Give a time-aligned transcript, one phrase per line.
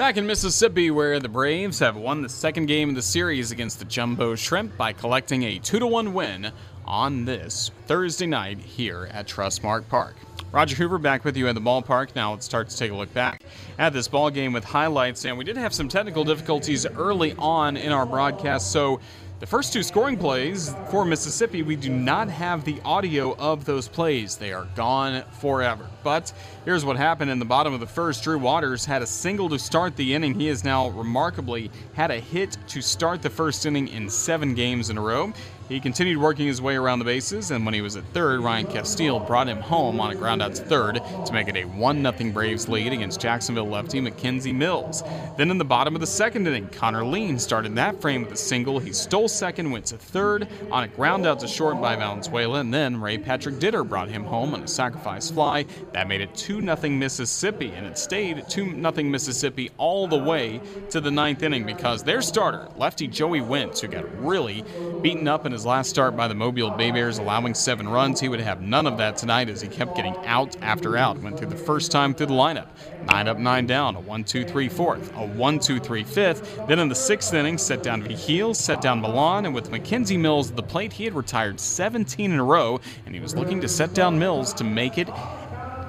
[0.00, 3.80] Back in Mississippi, where the Braves have won the second game of the series against
[3.80, 6.52] the Jumbo Shrimp by collecting a 2 1 win
[6.86, 10.16] on this Thursday night here at Trustmark Park.
[10.52, 12.16] Roger Hoover back with you at the ballpark.
[12.16, 13.42] Now let's start to take a look back
[13.78, 15.26] at this ball game with highlights.
[15.26, 19.00] And we did have some technical difficulties early on in our broadcast, so
[19.40, 23.88] the first two scoring plays for Mississippi, we do not have the audio of those
[23.88, 24.36] plays.
[24.36, 25.88] They are gone forever.
[26.04, 26.30] But
[26.66, 28.22] here's what happened in the bottom of the first.
[28.22, 30.38] Drew Waters had a single to start the inning.
[30.38, 34.90] He has now remarkably had a hit to start the first inning in seven games
[34.90, 35.32] in a row.
[35.70, 38.66] He continued working his way around the bases, and when he was at third, Ryan
[38.66, 42.02] Casteel brought him home on a ground out to third to make it a 1
[42.02, 45.04] 0 Braves lead against Jacksonville lefty McKenzie Mills.
[45.38, 48.36] Then in the bottom of the second inning, Connor Lien started that frame with a
[48.36, 48.80] single.
[48.80, 52.74] He stole second, went to third on a ground out to short by Valenzuela, and
[52.74, 55.66] then Ray Patrick Didder brought him home on a sacrifice fly.
[55.92, 60.60] That made it 2 0 Mississippi, and it stayed 2 0 Mississippi all the way
[60.90, 64.64] to the ninth inning because their starter, lefty Joey Wentz, who got really
[65.00, 68.28] beaten up in his last start by the Mobile Bay Bears, allowing seven runs, he
[68.28, 71.18] would have none of that tonight as he kept getting out after out.
[71.18, 72.68] Went through the first time through the lineup.
[73.06, 76.66] Nine up, nine down, a 1 2 3 fourth, a 1 2 3 fifth.
[76.68, 80.50] Then in the sixth inning, set down Vigil, set down Milan, and with McKenzie Mills
[80.50, 83.68] at the plate, he had retired 17 in a row, and he was looking to
[83.68, 85.08] set down Mills to make it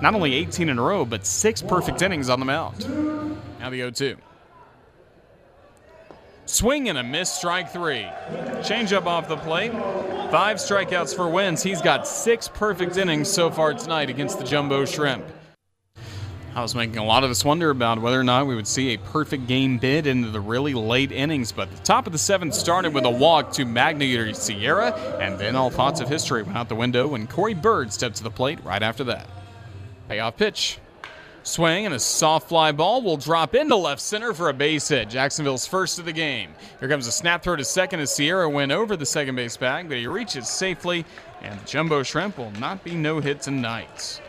[0.01, 2.79] not only 18 in a row, but six perfect innings on the mound.
[3.59, 4.17] Now the 0 2.
[6.51, 8.05] Swing and a miss, strike three.
[8.59, 9.71] Changeup off the plate.
[10.31, 11.63] Five strikeouts for Wentz.
[11.63, 15.23] He's got six perfect innings so far tonight against the Jumbo Shrimp.
[16.53, 18.93] I was making a lot of us wonder about whether or not we would see
[18.93, 22.53] a perfect game bid into the really late innings, but the top of the seventh
[22.53, 24.91] started with a walk to Magneuris Sierra,
[25.21, 28.23] and then all thoughts of history went out the window when Corey Bird stepped to
[28.23, 29.25] the plate right after that.
[30.09, 30.79] Payoff pitch.
[31.43, 35.09] Swing and a soft fly ball will drop into left center for a base hit.
[35.09, 36.51] Jacksonville's first of the game.
[36.79, 39.87] Here comes a snap throw to second as Sierra went over the second base bag,
[39.89, 41.03] but he reaches safely,
[41.41, 44.21] and the Jumbo Shrimp will not be no hit tonight.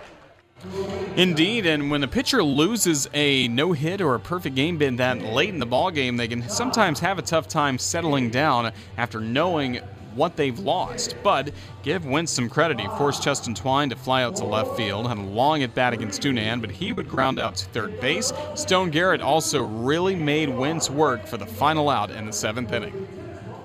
[1.17, 5.21] Indeed, and when a pitcher loses a no hit or a perfect game bid that
[5.21, 9.21] late in the ball game, they can sometimes have a tough time settling down after
[9.21, 9.81] knowing
[10.15, 11.17] what they've lost.
[11.23, 11.51] But
[11.83, 12.81] give Wentz some credit.
[12.81, 15.93] He forced Justin Twine to fly out to left field, had a long at bat
[15.93, 18.33] against Dunand, but he would ground out to third base.
[18.55, 23.09] Stone Garrett also really made Wentz work for the final out in the seventh inning.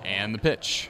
[0.04, 0.90] And the pitch.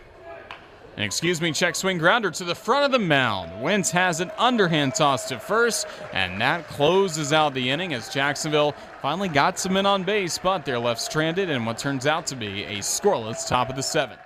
[0.98, 3.62] An excuse me check swing grounder to the front of the mound.
[3.62, 8.74] Wentz has an underhand toss to first, and that closes out the inning as Jacksonville
[9.00, 12.36] finally got some men on base, but they're left stranded in what turns out to
[12.36, 14.20] be a scoreless top of the seventh.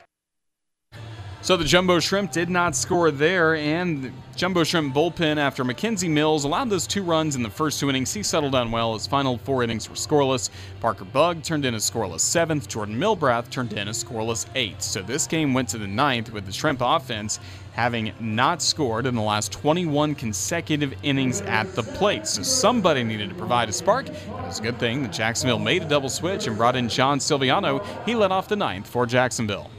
[1.44, 6.44] So the Jumbo Shrimp did not score there, and Jumbo Shrimp bullpen after McKenzie Mills
[6.44, 8.14] allowed those two runs in the first two innings.
[8.14, 8.94] He settled down well.
[8.94, 10.52] His final four innings were scoreless.
[10.82, 12.68] Parker Bugg turned in a scoreless seventh.
[12.68, 14.84] Jordan Milbrath turned in a scoreless eighth.
[14.84, 17.40] So this game went to the ninth with the Shrimp offense
[17.72, 22.28] having not scored in the last 21 consecutive innings at the plate.
[22.28, 24.08] So somebody needed to provide a spark.
[24.10, 27.18] It was a good thing that Jacksonville made a double switch and brought in John
[27.18, 27.84] Silviano.
[28.06, 29.72] He led off the ninth for Jacksonville.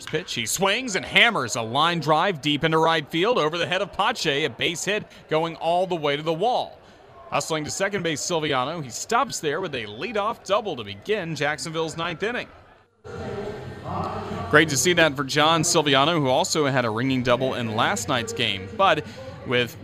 [0.00, 3.66] First pitch, he swings and hammers a line drive deep into right field over the
[3.66, 6.78] head of Pache, a base hit going all the way to the wall.
[7.28, 8.82] Hustling to second base, Silviano.
[8.82, 12.48] He stops there with a leadoff double to begin Jacksonville's ninth inning.
[14.48, 18.08] Great to see that for John Silviano, who also had a ringing double in last
[18.08, 18.70] night's game.
[18.78, 19.04] But
[19.46, 19.76] with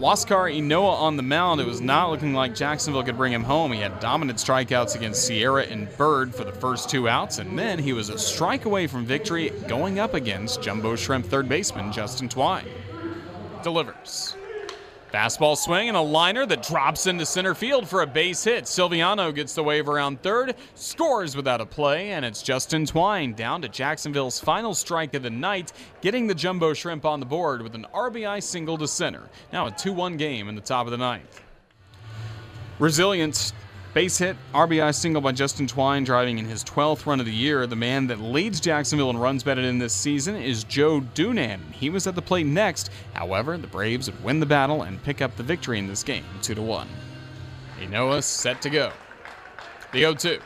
[0.00, 3.70] Huascar Ynoa on the mound, it was not looking like Jacksonville could bring him home.
[3.70, 7.78] He had dominant strikeouts against Sierra and Bird for the first two outs, and then
[7.78, 12.30] he was a strike away from victory going up against Jumbo Shrimp third baseman Justin
[12.30, 12.64] Twine.
[13.62, 14.36] Delivers.
[15.12, 18.64] Fastball swing and a liner that drops into center field for a base hit.
[18.64, 23.60] Silviano gets the wave around third, scores without a play, and it's Justin Twine down
[23.62, 27.74] to Jacksonville's final strike of the night, getting the Jumbo Shrimp on the board with
[27.74, 29.28] an RBI single to center.
[29.52, 31.42] Now a 2 1 game in the top of the ninth.
[32.78, 33.52] Resilient
[33.92, 37.66] Base hit, RBI single by Justin Twine, driving in his 12th run of the year.
[37.66, 41.72] The man that leads Jacksonville in runs batted in this season is Joe Dunand.
[41.72, 42.90] He was at the plate next.
[43.14, 46.22] However, the Braves would win the battle and pick up the victory in this game,
[46.42, 46.86] 2 to 1.
[47.80, 48.92] Ynoa set to go.
[49.90, 50.38] The 0 2.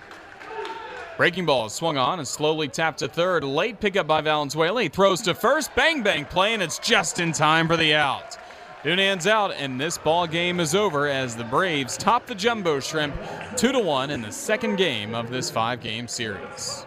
[1.19, 3.45] Breaking ball is swung on and slowly tapped to third.
[3.45, 4.83] Late pickup by Valenzuela.
[4.83, 5.75] He throws to first.
[5.75, 8.39] Bang bang play, and it's just in time for the out.
[8.85, 13.17] Dunand's out, and this ball game is over as the Braves top the Jumbo Shrimp
[13.57, 16.85] 2 to 1 in the second game of this five game series.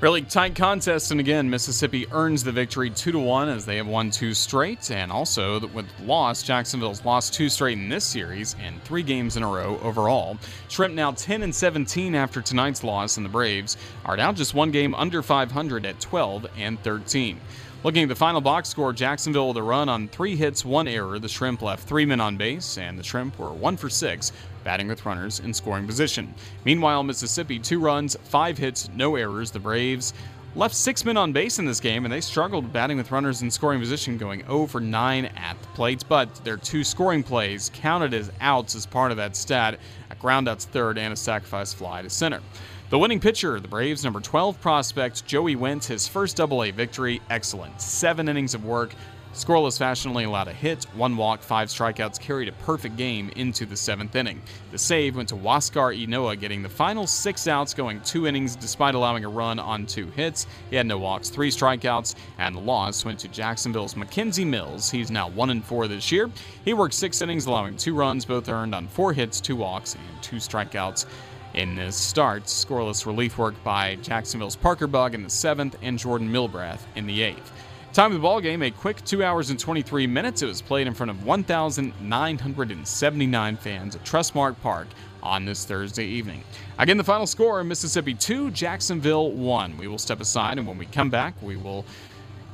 [0.00, 3.86] Really tight contest, and again, Mississippi earns the victory two to one as they have
[3.86, 8.82] won two straight, and also with loss, Jacksonville's lost two straight in this series and
[8.82, 10.38] three games in a row overall.
[10.68, 14.70] Shrimp now 10 and 17 after tonight's loss, and the Braves are now just one
[14.70, 17.38] game under 500 at 12 and 13.
[17.84, 21.18] Looking at the final box score, Jacksonville with a run on three hits, one error.
[21.18, 24.30] The Shrimp left three men on base, and the Shrimp were one for six,
[24.62, 26.32] batting with runners in scoring position.
[26.64, 29.50] Meanwhile, Mississippi, two runs, five hits, no errors.
[29.50, 30.14] The Braves
[30.54, 33.50] left six men on base in this game, and they struggled batting with runners in
[33.50, 36.04] scoring position, going 0 for 9 at the plate.
[36.08, 40.46] But their two scoring plays counted as outs as part of that stat a ground
[40.46, 42.42] groundouts third and a sacrifice fly to center.
[42.92, 47.22] The winning pitcher, the Braves' number 12 prospect, Joey Wentz, his first Double A victory,
[47.30, 47.80] excellent.
[47.80, 48.94] Seven innings of work,
[49.32, 53.64] Scoreless fashion only allowed a hit, one walk, five strikeouts, carried a perfect game into
[53.64, 54.42] the seventh inning.
[54.72, 58.94] The save went to Huascar Ynoa, getting the final six outs, going two innings despite
[58.94, 60.46] allowing a run on two hits.
[60.68, 64.90] He had no walks, three strikeouts, and the loss went to Jacksonville's McKenzie Mills.
[64.90, 66.30] He's now one and four this year.
[66.66, 70.22] He worked six innings, allowing two runs, both earned on four hits, two walks, and
[70.22, 71.06] two strikeouts.
[71.54, 76.32] In this start, scoreless relief work by Jacksonville's Parker Bugg in the seventh and Jordan
[76.32, 77.52] Milbrath in the eighth.
[77.92, 80.40] Time of the ball game, a quick 2 hours and 23 minutes.
[80.40, 84.88] It was played in front of 1,979 fans at Trustmark Park
[85.22, 86.42] on this Thursday evening.
[86.78, 89.76] Again, the final score Mississippi 2, Jacksonville 1.
[89.76, 91.84] We will step aside, and when we come back, we will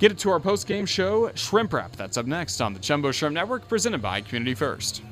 [0.00, 1.94] get it to our post game show, Shrimp Wrap.
[1.94, 5.02] That's up next on the Jumbo Shrimp Network, presented by Community First.